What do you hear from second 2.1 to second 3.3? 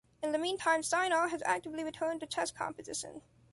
to chess composition.